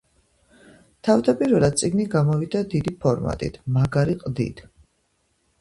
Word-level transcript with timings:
თავდაპირველად 1.07 1.77
წიგნი 1.81 2.07
გამოვიდა 2.15 2.63
დიდი 2.73 2.95
ფორმატით, 3.05 3.63
მაგარი 3.77 4.17
ყდით. 4.25 4.65